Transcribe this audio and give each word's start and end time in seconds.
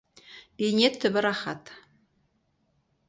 Бейнет 0.61 0.97
түбі— 1.05 1.23
рақат. 1.27 1.73